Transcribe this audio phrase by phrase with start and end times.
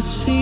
[0.00, 0.37] See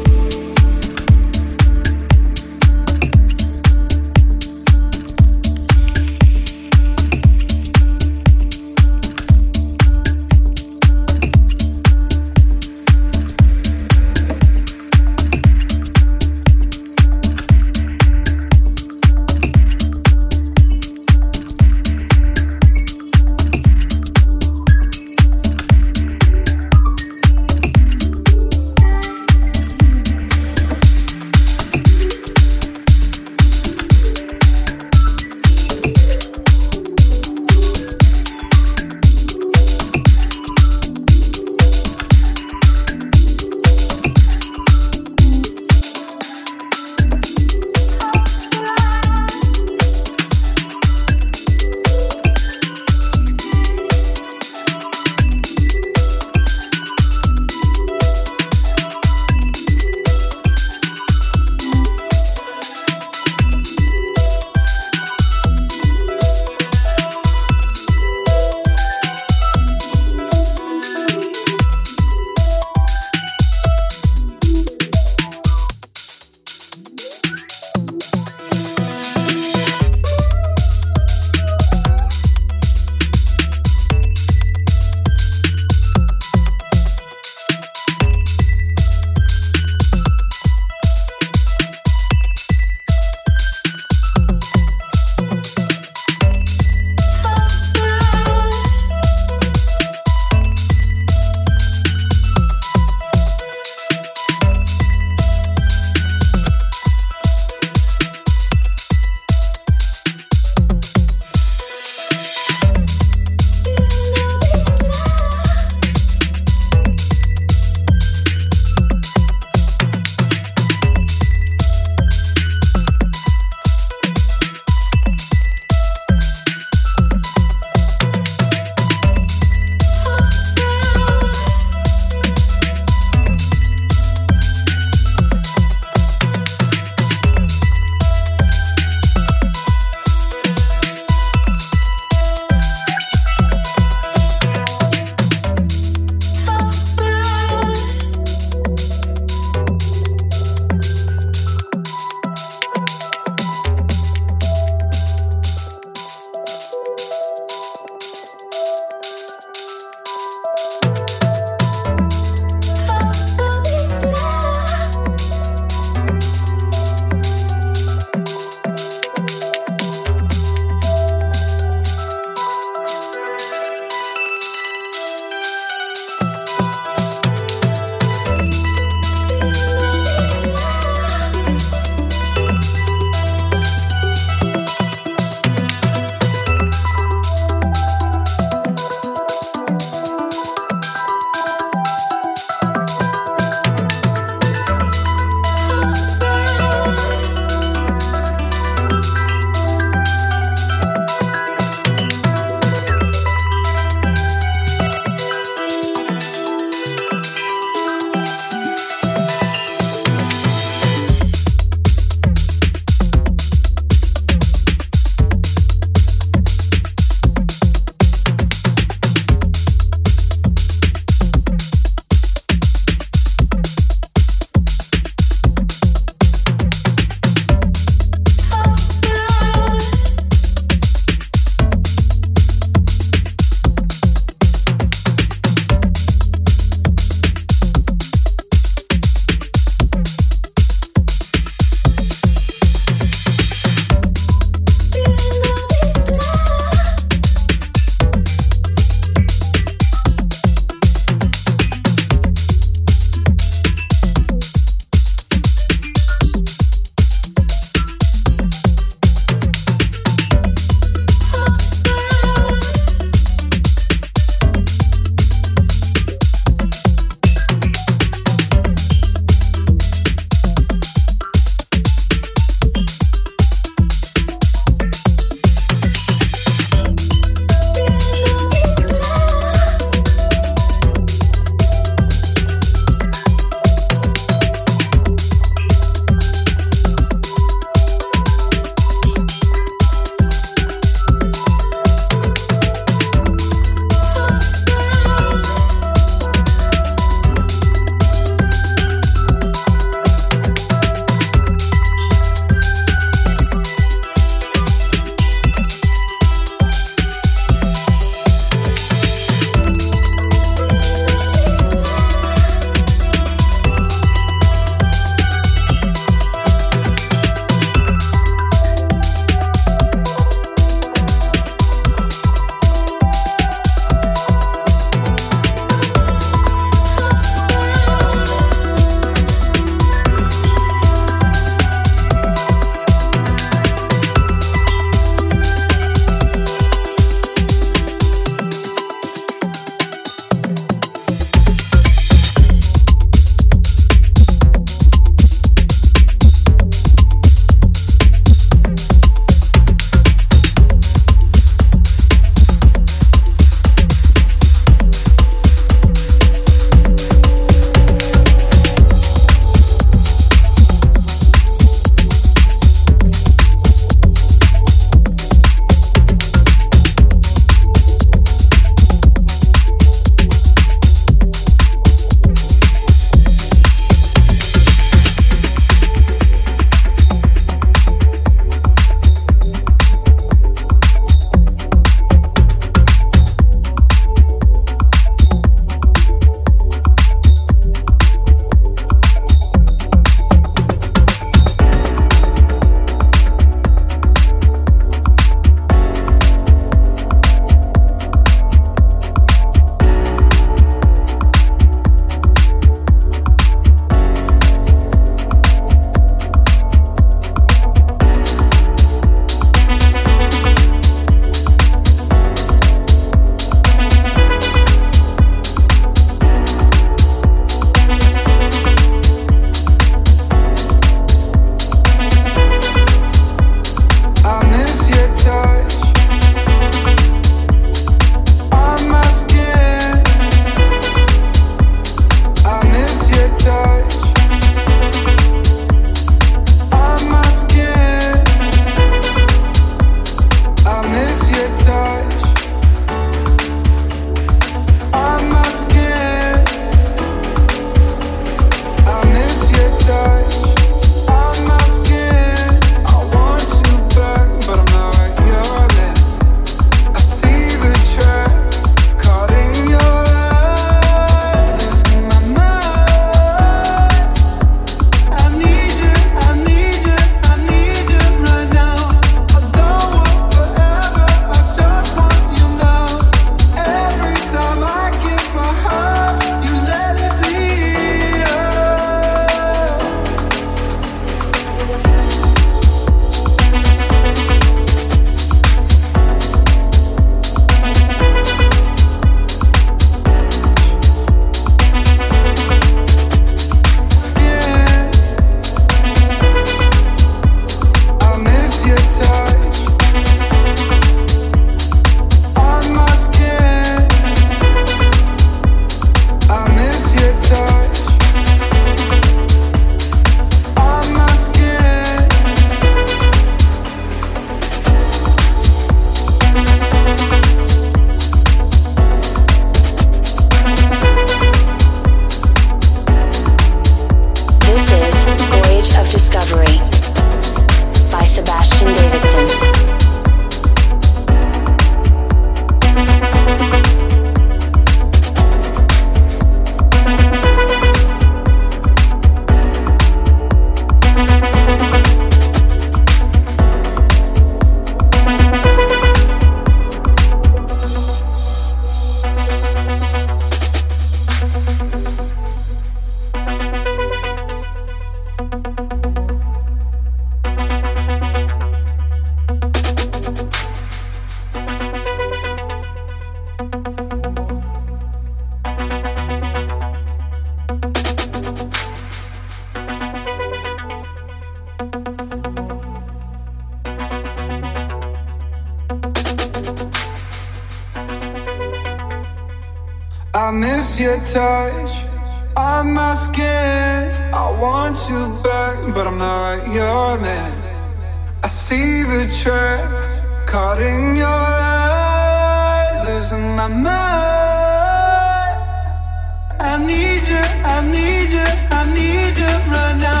[596.43, 600.00] I need you, I need you, I need you right now.